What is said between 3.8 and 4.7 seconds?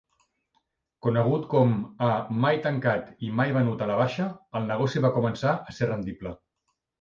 a la baixa", el